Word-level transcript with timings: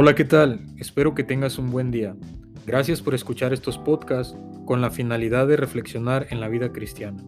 Hola, 0.00 0.14
¿qué 0.14 0.24
tal? 0.24 0.60
Espero 0.76 1.12
que 1.12 1.24
tengas 1.24 1.58
un 1.58 1.72
buen 1.72 1.90
día. 1.90 2.14
Gracias 2.64 3.02
por 3.02 3.16
escuchar 3.16 3.52
estos 3.52 3.78
podcasts 3.78 4.36
con 4.64 4.80
la 4.80 4.92
finalidad 4.92 5.48
de 5.48 5.56
reflexionar 5.56 6.28
en 6.30 6.38
la 6.38 6.46
vida 6.46 6.70
cristiana. 6.70 7.20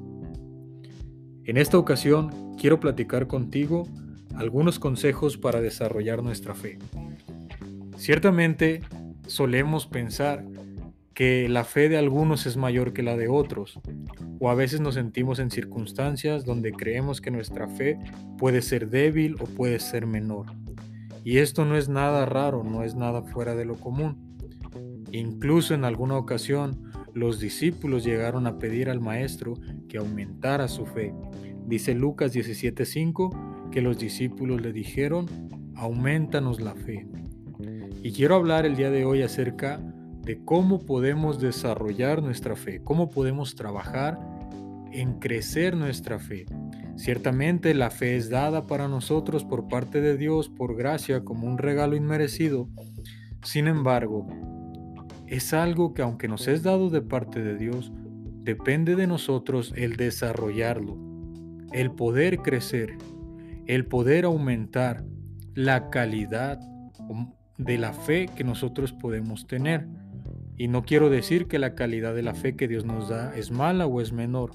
En 1.43 1.57
esta 1.57 1.79
ocasión 1.79 2.55
quiero 2.57 2.79
platicar 2.79 3.27
contigo 3.27 3.89
algunos 4.37 4.79
consejos 4.79 5.37
para 5.37 5.61
desarrollar 5.61 6.23
nuestra 6.23 6.55
fe. 6.55 6.79
Ciertamente 7.97 8.83
solemos 9.27 9.89
pensar 9.89 10.45
que 11.13 11.49
la 11.49 11.65
fe 11.65 11.89
de 11.89 11.99
algunos 11.99 12.47
es 12.47 12.57
mayor 12.57 12.93
que 12.93 13.03
la 13.03 13.17
de 13.17 13.27
otros, 13.27 13.81
o 14.39 14.49
a 14.49 14.55
veces 14.55 14.81
nos 14.81 14.95
sentimos 14.95 15.41
en 15.41 15.51
circunstancias 15.51 16.45
donde 16.45 16.71
creemos 16.71 17.21
que 17.21 17.33
nuestra 17.33 17.67
fe 17.67 17.99
puede 18.39 18.63
ser 18.63 18.91
débil 18.91 19.35
o 19.41 19.47
puede 19.47 19.81
ser 19.81 20.07
menor. 20.07 20.47
Y 21.25 21.39
esto 21.39 21.65
no 21.65 21.77
es 21.77 21.89
nada 21.89 22.27
raro, 22.27 22.65
no 22.65 22.83
es 22.83 22.95
nada 22.95 23.23
fuera 23.23 23.55
de 23.55 23.65
lo 23.65 23.77
común. 23.77 24.37
Incluso 25.13 25.75
en 25.75 25.85
alguna 25.85 26.17
ocasión 26.17 26.91
los 27.15 27.41
discípulos 27.41 28.05
llegaron 28.05 28.47
a 28.47 28.59
pedir 28.59 28.89
al 28.89 29.01
maestro 29.01 29.55
que 29.89 29.99
aumentara 29.99 30.69
su 30.69 30.87
fe. 30.87 31.13
Dice 31.67 31.95
Lucas 31.95 32.33
17:5 32.33 33.71
que 33.71 33.81
los 33.81 33.99
discípulos 33.99 34.61
le 34.61 34.73
dijeron, 34.73 35.27
aumentanos 35.77 36.61
la 36.61 36.75
fe. 36.75 37.07
Y 38.03 38.13
quiero 38.13 38.37
hablar 38.37 38.67
el 38.67 38.77
día 38.77 38.91
de 38.91 39.05
hoy 39.05 39.23
acerca 39.23 39.81
de 40.23 40.43
cómo 40.45 40.85
podemos 40.85 41.41
desarrollar 41.41 42.23
nuestra 42.23 42.57
fe, 42.57 42.83
cómo 42.83 43.11
podemos 43.11 43.55
trabajar 43.55 44.19
en 44.93 45.19
crecer 45.19 45.77
nuestra 45.77 46.19
fe. 46.19 46.47
Ciertamente 47.01 47.73
la 47.73 47.89
fe 47.89 48.17
es 48.17 48.29
dada 48.29 48.67
para 48.67 48.87
nosotros 48.87 49.47
por 49.47 49.69
parte 49.69 50.03
de 50.03 50.19
Dios 50.19 50.51
por 50.51 50.77
gracia 50.77 51.25
como 51.25 51.47
un 51.47 51.57
regalo 51.57 51.97
inmerecido. 51.97 52.69
Sin 53.43 53.69
embargo, 53.69 54.27
es 55.27 55.55
algo 55.55 55.95
que 55.95 56.03
aunque 56.03 56.29
nos 56.29 56.47
es 56.47 56.63
dado 56.63 56.91
de 56.91 57.01
parte 57.01 57.43
de 57.43 57.57
Dios, 57.57 57.91
depende 58.43 58.97
de 58.97 59.07
nosotros 59.07 59.73
el 59.77 59.97
desarrollarlo, 59.97 60.99
el 61.73 61.91
poder 61.91 62.41
crecer, 62.41 62.99
el 63.67 63.87
poder 63.87 64.27
aumentar 64.27 65.03
la 65.55 65.89
calidad 65.89 66.61
de 67.57 67.79
la 67.79 67.95
fe 67.95 68.29
que 68.37 68.45
nosotros 68.45 68.93
podemos 68.93 69.47
tener. 69.47 69.89
Y 70.59 70.69
no 70.69 70.83
quiero 70.83 71.09
decir 71.09 71.47
que 71.49 71.59
la 71.59 71.75
calidad 71.75 72.15
de 72.15 72.25
la 72.25 72.35
fe 72.35 72.57
que 72.57 72.69
Dios 72.69 72.85
nos 72.85 73.09
da 73.09 73.35
es 73.35 73.51
mala 73.51 73.87
o 73.87 74.03
es 74.03 74.13
menor. 74.13 74.51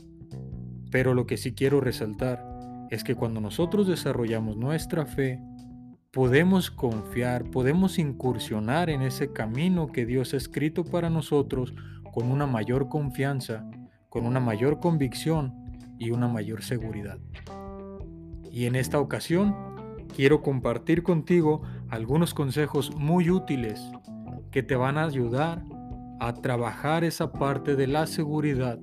Pero 0.96 1.14
lo 1.14 1.28
que 1.28 1.36
sí 1.36 1.54
quiero 1.54 1.82
resaltar 1.82 2.42
es 2.90 3.04
que 3.04 3.16
cuando 3.16 3.42
nosotros 3.42 3.86
desarrollamos 3.86 4.56
nuestra 4.56 5.06
fe, 5.06 5.42
podemos 6.14 6.72
confiar, 6.72 7.44
podemos 7.52 8.00
incursionar 8.00 8.90
en 8.90 9.02
ese 9.02 9.34
camino 9.34 9.88
que 9.88 10.06
Dios 10.06 10.34
ha 10.34 10.38
escrito 10.38 10.86
para 10.86 11.10
nosotros 11.10 11.76
con 12.14 12.32
una 12.32 12.48
mayor 12.48 12.88
confianza, 12.88 13.70
con 14.08 14.26
una 14.26 14.40
mayor 14.40 14.80
convicción 14.80 15.54
y 16.00 16.12
una 16.12 16.30
mayor 16.30 16.64
seguridad. 16.64 17.20
Y 18.50 18.64
en 18.64 18.78
esta 18.78 18.98
ocasión 18.98 19.54
quiero 20.16 20.42
compartir 20.42 21.04
contigo 21.04 21.62
algunos 21.90 22.34
consejos 22.34 22.96
muy 22.96 23.30
útiles 23.30 23.82
que 24.50 24.64
te 24.64 24.78
van 24.78 24.98
a 24.98 25.04
ayudar 25.04 25.62
a 26.22 26.32
trabajar 26.36 27.04
esa 27.04 27.34
parte 27.34 27.76
de 27.76 27.88
la 27.88 28.08
seguridad 28.08 28.80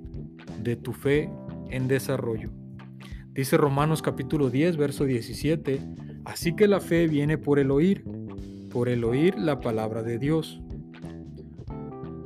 de 0.63 0.77
tu 0.77 0.93
fe 0.93 1.31
en 1.73 1.89
desarrollo. 1.89 2.51
Dice 3.33 3.57
Romanos 3.57 4.03
capítulo 4.03 4.51
10, 4.51 4.77
verso 4.77 5.05
17, 5.05 5.81
así 6.27 6.55
que 6.55 6.69
la 6.69 6.81
fe 6.81 7.09
viene 7.09 7.39
por 7.39 7.59
el 7.59 7.71
oír, 7.71 8.05
por 8.71 8.89
el 8.89 9.05
oír 9.05 9.39
la 9.39 9.61
palabra 9.61 10.03
de 10.03 10.19
Dios. 10.19 10.61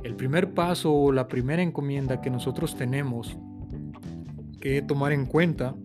El 0.02 0.16
primer 0.16 0.52
paso 0.52 0.92
o 0.92 1.12
la 1.12 1.28
primera 1.28 1.62
encomienda 1.62 2.20
que 2.20 2.30
nosotros 2.30 2.76
tenemos 2.76 3.38
que 4.60 4.82
tomar 4.82 5.12
en 5.12 5.26
cuenta 5.26 5.76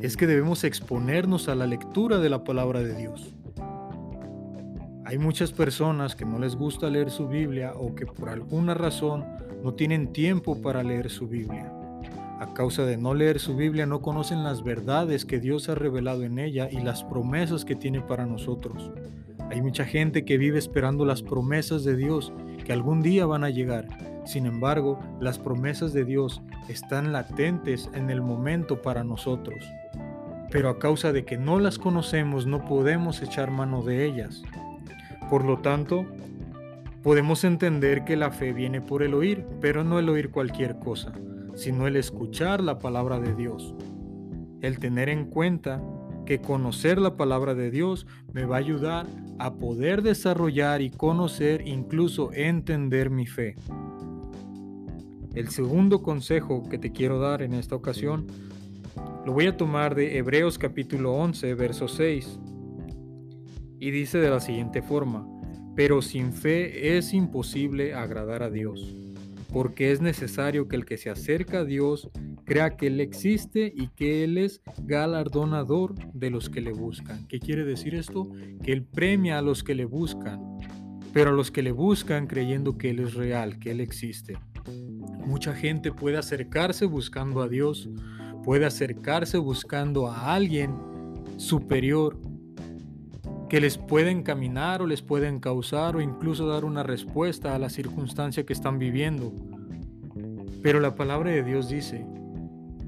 es 0.00 0.16
que 0.16 0.26
debemos 0.26 0.64
exponernos 0.64 1.48
a 1.48 1.54
la 1.54 1.66
lectura 1.66 2.18
de 2.18 2.30
la 2.30 2.42
palabra 2.42 2.80
de 2.80 2.94
Dios. 2.94 3.34
Hay 5.04 5.18
muchas 5.18 5.52
personas 5.52 6.16
que 6.16 6.24
no 6.24 6.38
les 6.38 6.56
gusta 6.56 6.88
leer 6.88 7.10
su 7.10 7.28
Biblia 7.28 7.74
o 7.74 7.94
que 7.94 8.06
por 8.06 8.30
alguna 8.30 8.72
razón 8.72 9.26
no 9.62 9.74
tienen 9.74 10.12
tiempo 10.14 10.62
para 10.62 10.82
leer 10.82 11.10
su 11.10 11.28
Biblia. 11.28 11.70
A 12.40 12.52
causa 12.52 12.84
de 12.84 12.96
no 12.96 13.14
leer 13.14 13.38
su 13.38 13.54
Biblia 13.54 13.86
no 13.86 14.02
conocen 14.02 14.42
las 14.42 14.64
verdades 14.64 15.24
que 15.24 15.38
Dios 15.38 15.68
ha 15.68 15.76
revelado 15.76 16.24
en 16.24 16.40
ella 16.40 16.68
y 16.70 16.80
las 16.80 17.04
promesas 17.04 17.64
que 17.64 17.76
tiene 17.76 18.00
para 18.00 18.26
nosotros. 18.26 18.90
Hay 19.50 19.62
mucha 19.62 19.84
gente 19.84 20.24
que 20.24 20.36
vive 20.36 20.58
esperando 20.58 21.04
las 21.04 21.22
promesas 21.22 21.84
de 21.84 21.94
Dios 21.96 22.32
que 22.64 22.72
algún 22.72 23.02
día 23.02 23.24
van 23.24 23.44
a 23.44 23.50
llegar. 23.50 23.86
Sin 24.26 24.46
embargo, 24.46 24.98
las 25.20 25.38
promesas 25.38 25.92
de 25.92 26.04
Dios 26.04 26.42
están 26.68 27.12
latentes 27.12 27.88
en 27.94 28.10
el 28.10 28.20
momento 28.20 28.82
para 28.82 29.04
nosotros. 29.04 29.64
Pero 30.50 30.70
a 30.70 30.80
causa 30.80 31.12
de 31.12 31.24
que 31.24 31.38
no 31.38 31.60
las 31.60 31.78
conocemos 31.78 32.46
no 32.46 32.64
podemos 32.64 33.22
echar 33.22 33.52
mano 33.52 33.82
de 33.82 34.04
ellas. 34.04 34.42
Por 35.30 35.44
lo 35.44 35.58
tanto, 35.58 36.04
podemos 37.04 37.44
entender 37.44 38.04
que 38.04 38.16
la 38.16 38.32
fe 38.32 38.52
viene 38.52 38.80
por 38.80 39.04
el 39.04 39.14
oír, 39.14 39.46
pero 39.60 39.84
no 39.84 40.00
el 40.00 40.08
oír 40.08 40.30
cualquier 40.30 40.80
cosa 40.80 41.12
sino 41.54 41.86
el 41.86 41.96
escuchar 41.96 42.62
la 42.62 42.78
palabra 42.78 43.20
de 43.20 43.34
Dios. 43.34 43.74
El 44.60 44.78
tener 44.78 45.08
en 45.08 45.26
cuenta 45.26 45.82
que 46.26 46.40
conocer 46.40 46.98
la 46.98 47.16
palabra 47.16 47.54
de 47.54 47.70
Dios 47.70 48.06
me 48.32 48.44
va 48.44 48.56
a 48.56 48.60
ayudar 48.60 49.06
a 49.38 49.54
poder 49.54 50.02
desarrollar 50.02 50.80
y 50.80 50.90
conocer, 50.90 51.66
incluso 51.66 52.32
entender 52.32 53.10
mi 53.10 53.26
fe. 53.26 53.56
El 55.34 55.48
segundo 55.48 56.02
consejo 56.02 56.62
que 56.68 56.78
te 56.78 56.92
quiero 56.92 57.18
dar 57.18 57.42
en 57.42 57.54
esta 57.54 57.74
ocasión 57.74 58.26
lo 59.26 59.32
voy 59.32 59.46
a 59.46 59.56
tomar 59.56 59.94
de 59.94 60.18
Hebreos 60.18 60.58
capítulo 60.58 61.14
11, 61.14 61.54
verso 61.54 61.88
6. 61.88 62.38
Y 63.80 63.90
dice 63.90 64.18
de 64.18 64.30
la 64.30 64.40
siguiente 64.40 64.82
forma, 64.82 65.26
pero 65.74 66.00
sin 66.02 66.32
fe 66.32 66.96
es 66.96 67.12
imposible 67.12 67.94
agradar 67.94 68.42
a 68.42 68.50
Dios 68.50 68.94
porque 69.54 69.92
es 69.92 70.00
necesario 70.00 70.66
que 70.66 70.74
el 70.74 70.84
que 70.84 70.98
se 70.98 71.10
acerca 71.10 71.60
a 71.60 71.64
Dios 71.64 72.10
crea 72.44 72.76
que 72.76 72.88
Él 72.88 72.98
existe 72.98 73.72
y 73.72 73.86
que 73.86 74.24
Él 74.24 74.36
es 74.36 74.60
galardonador 74.82 75.94
de 76.12 76.28
los 76.30 76.50
que 76.50 76.60
le 76.60 76.72
buscan. 76.72 77.24
¿Qué 77.28 77.38
quiere 77.38 77.64
decir 77.64 77.94
esto? 77.94 78.28
Que 78.64 78.72
Él 78.72 78.82
premia 78.82 79.38
a 79.38 79.42
los 79.42 79.62
que 79.62 79.76
le 79.76 79.84
buscan, 79.84 80.40
pero 81.12 81.30
a 81.30 81.32
los 81.32 81.52
que 81.52 81.62
le 81.62 81.70
buscan 81.70 82.26
creyendo 82.26 82.76
que 82.76 82.90
Él 82.90 82.98
es 82.98 83.14
real, 83.14 83.60
que 83.60 83.70
Él 83.70 83.80
existe. 83.80 84.36
Mucha 85.24 85.54
gente 85.54 85.92
puede 85.92 86.16
acercarse 86.16 86.84
buscando 86.86 87.40
a 87.40 87.48
Dios, 87.48 87.88
puede 88.42 88.66
acercarse 88.66 89.38
buscando 89.38 90.08
a 90.08 90.34
alguien 90.34 90.74
superior 91.36 92.18
que 93.54 93.60
les 93.60 93.78
puede 93.78 94.10
encaminar 94.10 94.82
o 94.82 94.86
les 94.88 95.00
pueden 95.00 95.38
causar 95.38 95.94
o 95.94 96.00
incluso 96.00 96.48
dar 96.48 96.64
una 96.64 96.82
respuesta 96.82 97.54
a 97.54 97.58
la 97.60 97.70
circunstancia 97.70 98.44
que 98.44 98.52
están 98.52 98.80
viviendo. 98.80 99.32
Pero 100.60 100.80
la 100.80 100.96
palabra 100.96 101.30
de 101.30 101.44
Dios 101.44 101.68
dice 101.68 102.04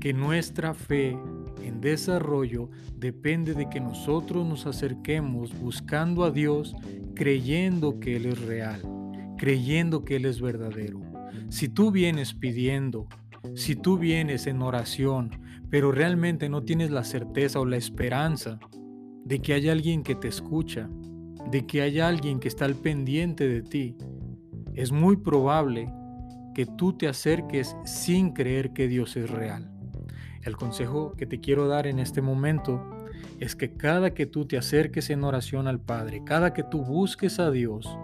que 0.01 0.13
nuestra 0.13 0.75
fe 0.75 1.17
en 1.63 1.81
desarrollo 1.81 2.69
depende 2.97 3.55
de 3.55 3.69
que 3.69 3.79
nosotros 3.79 4.45
nos 4.45 4.67
acerquemos 4.67 5.57
buscando 5.57 6.25
a 6.25 6.33
Dios 6.33 6.75
creyendo 7.15 8.01
que 8.01 8.17
Él 8.17 8.27
es 8.27 8.41
real, 8.41 8.83
creyendo 9.39 10.05
que 10.05 10.17
Él 10.17 10.25
es 10.25 10.41
verdadero. 10.41 11.01
Si 11.49 11.69
tú 11.69 11.93
vienes 11.93 12.35
pidiendo, 12.35 13.07
si 13.55 13.77
tú 13.77 13.99
vienes 13.99 14.49
en 14.49 14.61
oración, 14.63 15.31
pero 15.71 15.93
realmente 15.93 16.49
no 16.49 16.65
tienes 16.65 16.91
la 16.91 17.05
certeza 17.05 17.61
o 17.61 17.67
la 17.67 17.77
esperanza 17.77 18.59
de 19.27 19.41
que 19.41 19.55
hay 19.55 19.69
alguien 19.69 20.05
que 20.05 20.15
te 20.15 20.29
escucha, 20.29 20.89
de 21.51 21.67
que 21.67 21.83
hay 21.83 21.99
alguien 21.99 22.39
que 22.39 22.47
está 22.47 22.65
al 22.65 22.77
pendiente 22.77 23.49
de 23.49 23.61
ti, 23.61 23.97
es 24.75 24.93
muy 24.93 25.17
probable 25.17 25.93
que 26.55 26.65
tú 26.65 26.93
te 26.93 27.09
acerques 27.09 27.77
sin 27.85 28.31
creer 28.31 28.73
que 28.73 28.87
Dios 28.87 29.17
es 29.17 29.29
real. 29.29 29.69
El 30.43 30.57
consejo 30.57 31.15
que 31.17 31.27
te 31.27 31.41
quiero 31.41 31.67
dar 31.67 31.89
en 31.89 31.99
este 31.99 32.23
momento 32.23 32.81
es 33.41 33.57
que 33.57 33.73
cada 33.73 34.15
que 34.15 34.27
tú 34.27 34.47
te 34.47 34.59
acerques 34.59 35.11
en 35.11 35.25
oración 35.25 35.67
al 35.67 35.81
Padre, 35.81 36.23
cada 36.25 36.55
que 36.55 36.63
tú 36.63 36.85
busques 36.85 37.41
a 37.41 37.51
Dios, 37.51 37.99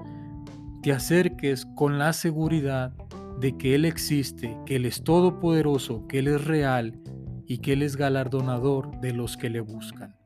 te 0.82 0.90
acerques 0.90 1.66
con 1.76 2.00
la 2.00 2.14
seguridad 2.14 2.94
de 3.38 3.56
que 3.56 3.76
Él 3.76 3.84
existe, 3.84 4.58
que 4.66 4.74
Él 4.74 4.86
es 4.86 5.04
todopoderoso, 5.04 6.04
que 6.08 6.19
Él 6.19 6.26
es 6.26 6.44
real 6.44 6.98
y 7.46 7.58
que 7.58 7.74
Él 7.74 7.82
es 7.82 7.94
galardonador 7.94 9.00
de 9.00 9.12
los 9.12 9.36
que 9.36 9.50
le 9.50 9.60
buscan. 9.60 10.16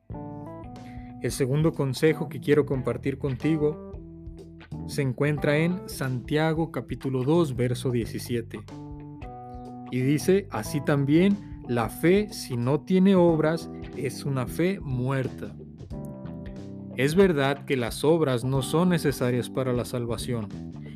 El 1.22 1.32
segundo 1.32 1.72
consejo 1.72 2.28
que 2.28 2.40
quiero 2.40 2.66
compartir 2.66 3.18
contigo 3.18 3.92
se 4.86 5.00
encuentra 5.02 5.56
en 5.56 5.88
Santiago 5.88 6.70
capítulo 6.70 7.24
2 7.24 7.56
verso 7.56 7.90
17. 7.90 8.60
Y 9.90 10.00
dice, 10.00 10.46
así 10.50 10.80
también 10.82 11.62
la 11.68 11.88
fe 11.88 12.28
si 12.32 12.56
no 12.56 12.80
tiene 12.80 13.14
obras 13.14 13.70
es 13.96 14.24
una 14.24 14.46
fe 14.46 14.78
muerta. 14.80 15.56
Es 16.96 17.14
verdad 17.14 17.64
que 17.64 17.76
las 17.76 18.04
obras 18.04 18.44
no 18.44 18.60
son 18.62 18.90
necesarias 18.90 19.48
para 19.48 19.72
la 19.72 19.86
salvación. 19.86 20.48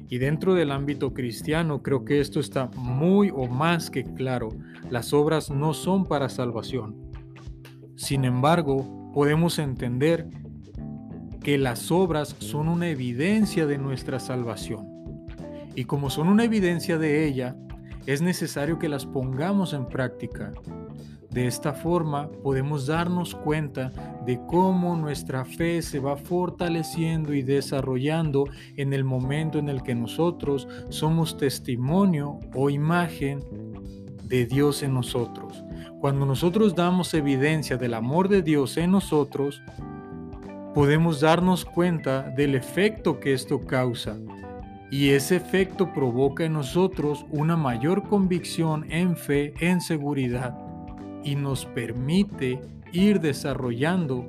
Y 0.09 0.19
dentro 0.19 0.55
del 0.55 0.71
ámbito 0.71 1.15
cristiano 1.15 1.83
creo 1.83 2.05
que 2.05 2.21
esto 2.21 2.41
está 2.41 2.71
muy 2.77 3.31
o 3.31 3.47
más 3.47 3.91
que 3.91 4.05
claro. 4.05 4.51
Las 4.91 5.13
obras 5.15 5.51
no 5.51 5.73
son 5.73 6.05
para 6.05 6.29
salvación. 6.29 6.95
Sin 7.97 8.25
embargo, 8.25 9.00
podemos 9.13 9.59
entender 9.59 10.29
que 11.43 11.59
las 11.59 11.91
obras 11.91 12.37
son 12.39 12.69
una 12.69 12.89
evidencia 12.89 13.67
de 13.67 13.79
nuestra 13.79 14.21
salvación. 14.21 14.87
Y 15.75 15.85
como 15.85 16.11
son 16.11 16.29
una 16.29 16.45
evidencia 16.45 16.99
de 16.99 17.27
ella, 17.27 17.57
es 18.07 18.23
necesario 18.23 18.79
que 18.79 18.89
las 18.89 19.07
pongamos 19.07 19.73
en 19.73 19.87
práctica. 19.87 20.53
De 21.31 21.47
esta 21.47 21.73
forma 21.73 22.29
podemos 22.43 22.87
darnos 22.87 23.37
cuenta 23.37 23.93
de 24.27 24.41
cómo 24.49 24.97
nuestra 24.97 25.45
fe 25.45 25.81
se 25.81 26.01
va 26.01 26.17
fortaleciendo 26.17 27.33
y 27.33 27.43
desarrollando 27.43 28.47
en 28.77 28.93
el 28.93 29.05
momento 29.05 29.59
en 29.59 29.69
el 29.69 29.83
que 29.83 29.95
nosotros 29.95 30.67
somos 30.89 31.37
testimonio 31.37 32.41
o 32.55 32.69
imagen 32.69 33.45
de 34.25 34.47
Dios 34.47 34.83
en 34.83 34.95
nosotros. 34.95 35.63
Cuando 36.01 36.25
nosotros 36.25 36.75
damos 36.75 37.13
evidencia 37.13 37.77
del 37.77 37.93
amor 37.93 38.31
de 38.31 38.41
Dios 38.41 38.79
en 38.79 38.91
nosotros, 38.91 39.63
podemos 40.75 41.21
darnos 41.21 41.67
cuenta 41.67 42.23
del 42.23 42.55
efecto 42.55 43.21
que 43.21 43.35
esto 43.35 43.67
causa. 43.67 44.17
Y 44.91 45.11
ese 45.11 45.37
efecto 45.37 45.93
provoca 45.93 46.45
en 46.45 46.55
nosotros 46.55 47.27
una 47.31 47.55
mayor 47.55 48.09
convicción 48.09 48.91
en 48.91 49.15
fe, 49.15 49.53
en 49.61 49.83
seguridad, 49.83 50.59
y 51.23 51.35
nos 51.35 51.67
permite 51.67 52.63
ir 52.93 53.21
desarrollando 53.21 54.27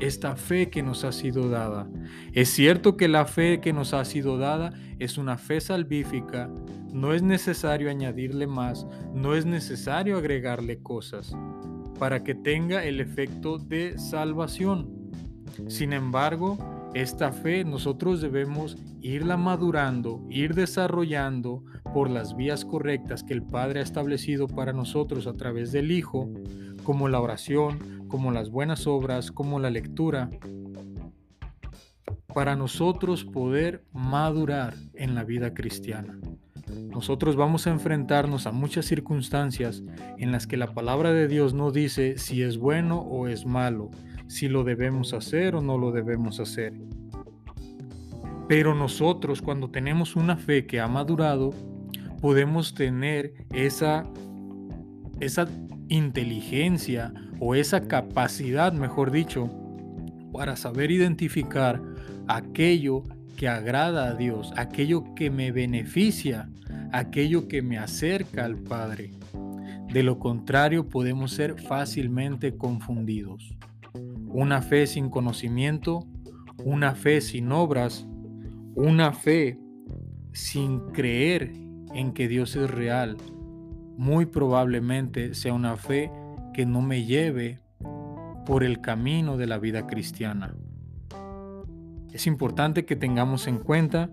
esta 0.00 0.36
fe 0.36 0.70
que 0.70 0.82
nos 0.82 1.04
ha 1.04 1.12
sido 1.12 1.48
dada. 1.48 1.88
Es 2.32 2.50
cierto 2.50 2.96
que 2.96 3.08
la 3.08 3.24
fe 3.24 3.60
que 3.60 3.72
nos 3.72 3.94
ha 3.94 4.04
sido 4.04 4.38
dada 4.38 4.72
es 4.98 5.18
una 5.18 5.36
fe 5.38 5.60
salvífica, 5.60 6.50
no 6.92 7.12
es 7.12 7.22
necesario 7.22 7.90
añadirle 7.90 8.46
más, 8.46 8.86
no 9.12 9.34
es 9.34 9.46
necesario 9.46 10.16
agregarle 10.16 10.78
cosas 10.78 11.34
para 11.98 12.22
que 12.24 12.34
tenga 12.34 12.84
el 12.84 13.00
efecto 13.00 13.58
de 13.58 13.98
salvación. 13.98 15.10
Sin 15.68 15.92
embargo, 15.92 16.58
esta 16.94 17.32
fe 17.32 17.64
nosotros 17.64 18.20
debemos 18.20 18.76
irla 19.00 19.36
madurando, 19.36 20.24
ir 20.30 20.54
desarrollando 20.54 21.64
por 21.92 22.08
las 22.08 22.36
vías 22.36 22.64
correctas 22.64 23.22
que 23.22 23.34
el 23.34 23.42
Padre 23.42 23.80
ha 23.80 23.82
establecido 23.82 24.46
para 24.46 24.72
nosotros 24.72 25.26
a 25.26 25.34
través 25.34 25.72
del 25.72 25.90
Hijo, 25.90 26.28
como 26.84 27.08
la 27.08 27.20
oración, 27.20 28.06
como 28.08 28.30
las 28.30 28.50
buenas 28.50 28.86
obras, 28.86 29.32
como 29.32 29.58
la 29.58 29.70
lectura, 29.70 30.30
para 32.32 32.56
nosotros 32.56 33.24
poder 33.24 33.84
madurar 33.92 34.74
en 34.94 35.14
la 35.14 35.24
vida 35.24 35.54
cristiana. 35.54 36.18
Nosotros 36.90 37.36
vamos 37.36 37.66
a 37.66 37.70
enfrentarnos 37.70 38.46
a 38.46 38.52
muchas 38.52 38.86
circunstancias 38.86 39.82
en 40.18 40.32
las 40.32 40.46
que 40.46 40.56
la 40.56 40.74
palabra 40.74 41.12
de 41.12 41.28
Dios 41.28 41.54
no 41.54 41.70
dice 41.70 42.18
si 42.18 42.42
es 42.42 42.58
bueno 42.58 43.00
o 43.00 43.28
es 43.28 43.46
malo, 43.46 43.90
si 44.26 44.48
lo 44.48 44.64
debemos 44.64 45.12
hacer 45.12 45.54
o 45.54 45.60
no 45.60 45.78
lo 45.78 45.92
debemos 45.92 46.40
hacer. 46.40 46.74
Pero 48.48 48.74
nosotros 48.74 49.40
cuando 49.40 49.70
tenemos 49.70 50.16
una 50.16 50.36
fe 50.36 50.66
que 50.66 50.80
ha 50.80 50.88
madurado, 50.88 51.50
podemos 52.20 52.74
tener 52.74 53.34
esa, 53.52 54.06
esa 55.20 55.48
inteligencia 55.88 57.12
o 57.40 57.54
esa 57.54 57.86
capacidad, 57.86 58.72
mejor 58.72 59.10
dicho, 59.10 59.50
para 60.32 60.56
saber 60.56 60.90
identificar 60.90 61.80
aquello 62.26 63.04
que 63.36 63.48
agrada 63.48 64.08
a 64.08 64.14
Dios, 64.14 64.52
aquello 64.56 65.14
que 65.14 65.30
me 65.30 65.52
beneficia, 65.52 66.48
aquello 66.92 67.48
que 67.48 67.62
me 67.62 67.78
acerca 67.78 68.44
al 68.44 68.56
Padre. 68.56 69.12
De 69.92 70.02
lo 70.02 70.18
contrario, 70.18 70.88
podemos 70.88 71.32
ser 71.32 71.60
fácilmente 71.60 72.56
confundidos. 72.56 73.56
Una 74.26 74.62
fe 74.62 74.86
sin 74.86 75.08
conocimiento, 75.08 76.06
una 76.64 76.94
fe 76.94 77.20
sin 77.20 77.52
obras, 77.52 78.06
una 78.74 79.12
fe 79.12 79.58
sin 80.32 80.80
creer 80.90 81.52
en 81.94 82.12
que 82.12 82.26
Dios 82.26 82.56
es 82.56 82.68
real, 82.70 83.16
muy 83.96 84.26
probablemente 84.26 85.34
sea 85.34 85.52
una 85.52 85.76
fe 85.76 86.10
que 86.52 86.66
no 86.66 86.82
me 86.82 87.04
lleve 87.04 87.60
por 88.46 88.64
el 88.64 88.80
camino 88.80 89.36
de 89.36 89.46
la 89.46 89.58
vida 89.58 89.86
cristiana. 89.86 90.54
Es 92.12 92.26
importante 92.26 92.84
que 92.84 92.96
tengamos 92.96 93.46
en 93.46 93.58
cuenta 93.58 94.10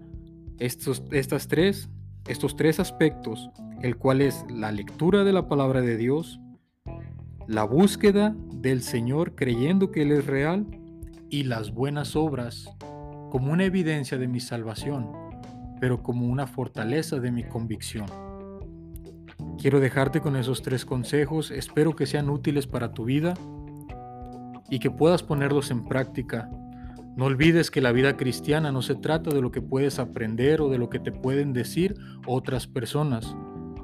estos, 0.57 1.03
estas 1.11 1.47
tres, 1.47 1.89
estos 2.27 2.55
tres 2.55 2.79
aspectos, 2.79 3.49
el 3.81 3.97
cual 3.97 4.21
es 4.21 4.45
la 4.49 4.71
lectura 4.71 5.23
de 5.23 5.33
la 5.33 5.47
palabra 5.47 5.81
de 5.81 5.97
Dios, 5.97 6.39
la 7.47 7.63
búsqueda 7.63 8.35
del 8.53 8.81
Señor 8.81 9.35
creyendo 9.35 9.91
que 9.91 10.03
Él 10.03 10.11
es 10.11 10.25
real 10.25 10.65
y 11.29 11.43
las 11.43 11.71
buenas 11.71 12.15
obras 12.15 12.69
como 13.29 13.51
una 13.51 13.65
evidencia 13.65 14.17
de 14.17 14.27
mi 14.27 14.39
salvación, 14.39 15.11
pero 15.79 16.03
como 16.03 16.27
una 16.27 16.47
fortaleza 16.47 17.19
de 17.19 17.31
mi 17.31 17.43
convicción. 17.43 18.05
Quiero 19.61 19.79
dejarte 19.79 20.21
con 20.21 20.35
esos 20.35 20.63
tres 20.63 20.85
consejos, 20.85 21.51
espero 21.51 21.95
que 21.95 22.07
sean 22.07 22.31
útiles 22.31 22.65
para 22.65 22.95
tu 22.95 23.05
vida 23.05 23.35
y 24.71 24.79
que 24.79 24.89
puedas 24.89 25.21
ponerlos 25.21 25.69
en 25.69 25.83
práctica. 25.83 26.49
No 27.15 27.25
olvides 27.25 27.69
que 27.69 27.79
la 27.79 27.91
vida 27.91 28.17
cristiana 28.17 28.71
no 28.71 28.81
se 28.81 28.95
trata 28.95 29.29
de 29.29 29.39
lo 29.39 29.51
que 29.51 29.61
puedes 29.61 29.99
aprender 29.99 30.61
o 30.61 30.69
de 30.69 30.79
lo 30.79 30.89
que 30.89 30.97
te 30.97 31.11
pueden 31.11 31.53
decir 31.53 31.93
otras 32.25 32.65
personas, 32.65 33.35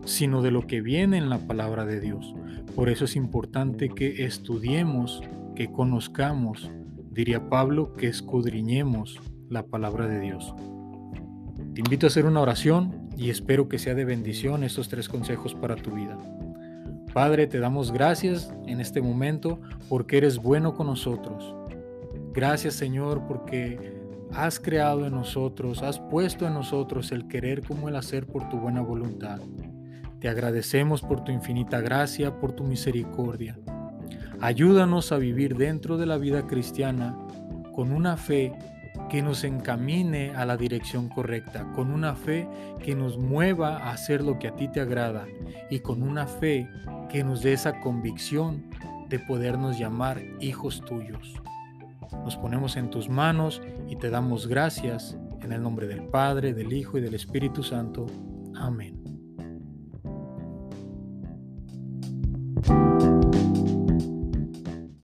sino 0.03 0.41
de 0.41 0.50
lo 0.50 0.65
que 0.65 0.81
viene 0.81 1.19
en 1.19 1.29
la 1.29 1.38
palabra 1.38 1.85
de 1.85 2.00
Dios. 2.00 2.33
Por 2.75 2.89
eso 2.89 3.06
es 3.06 3.15
importante 3.15 3.89
que 3.89 4.25
estudiemos, 4.25 5.21
que 5.56 5.71
conozcamos, 5.71 6.71
diría 7.12 7.50
Pablo, 7.50 7.94
que 7.94 8.07
escudriñemos 8.07 9.19
la 9.47 9.62
palabra 9.68 10.07
de 10.07 10.21
Dios. 10.21 10.56
Te 11.75 11.81
invito 11.81 12.07
a 12.07 12.09
hacer 12.09 12.25
una 12.25 12.41
oración 12.41 13.06
y 13.17 13.31
espero 13.31 13.67
que 13.67 13.79
sea 13.79 13.95
de 13.95 14.05
bendición 14.05 14.63
estos 14.63 14.87
tres 14.87 15.09
consejos 15.09 15.55
para 15.55 15.75
tu 15.75 15.91
vida. 15.91 16.17
Padre, 17.13 17.47
te 17.47 17.59
damos 17.59 17.91
gracias 17.91 18.53
en 18.67 18.79
este 18.79 19.01
momento 19.01 19.59
porque 19.89 20.17
eres 20.17 20.37
bueno 20.37 20.75
con 20.75 20.88
nosotros. 20.88 21.55
Gracias 22.31 22.75
Señor 22.75 23.24
porque 23.27 23.97
has 24.31 24.59
creado 24.59 25.07
en 25.07 25.13
nosotros, 25.13 25.81
has 25.81 26.00
puesto 26.00 26.45
en 26.45 26.53
nosotros 26.53 27.12
el 27.12 27.27
querer 27.27 27.63
como 27.63 27.89
el 27.89 27.95
hacer 27.95 28.27
por 28.27 28.47
tu 28.50 28.57
buena 28.57 28.81
voluntad. 28.81 29.39
Te 30.19 30.29
agradecemos 30.29 31.01
por 31.01 31.24
tu 31.24 31.31
infinita 31.31 31.81
gracia, 31.81 32.39
por 32.39 32.51
tu 32.51 32.63
misericordia. 32.63 33.57
Ayúdanos 34.39 35.12
a 35.12 35.17
vivir 35.17 35.55
dentro 35.55 35.97
de 35.97 36.05
la 36.05 36.17
vida 36.17 36.45
cristiana 36.45 37.17
con 37.74 37.91
una 37.91 38.17
fe 38.17 38.53
que 39.09 39.21
nos 39.21 39.43
encamine 39.43 40.31
a 40.35 40.45
la 40.45 40.57
dirección 40.57 41.09
correcta, 41.09 41.71
con 41.73 41.91
una 41.91 42.15
fe 42.15 42.47
que 42.83 42.95
nos 42.95 43.17
mueva 43.17 43.77
a 43.77 43.91
hacer 43.91 44.23
lo 44.23 44.39
que 44.39 44.47
a 44.47 44.55
ti 44.55 44.67
te 44.67 44.81
agrada 44.81 45.25
y 45.69 45.79
con 45.79 46.03
una 46.03 46.27
fe 46.27 46.69
que 47.09 47.23
nos 47.23 47.41
dé 47.41 47.53
esa 47.53 47.79
convicción 47.79 48.65
de 49.09 49.19
podernos 49.19 49.79
llamar 49.79 50.21
hijos 50.39 50.81
tuyos. 50.85 51.41
Nos 52.23 52.35
ponemos 52.37 52.77
en 52.77 52.89
tus 52.89 53.09
manos 53.09 53.61
y 53.87 53.95
te 53.95 54.09
damos 54.09 54.47
gracias 54.47 55.17
en 55.41 55.51
el 55.51 55.61
nombre 55.61 55.87
del 55.87 56.03
Padre, 56.03 56.53
del 56.53 56.73
Hijo 56.73 56.97
y 56.97 57.01
del 57.01 57.13
Espíritu 57.13 57.63
Santo. 57.63 58.05
Amén. 58.55 59.16